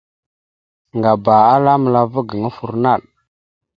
[0.97, 3.01] Ŋgaba ala məla ava gaŋa offor naɗ.